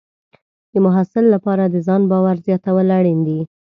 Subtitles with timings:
[0.71, 3.39] د محصل لپاره د ځان باور زیاتول اړین دي.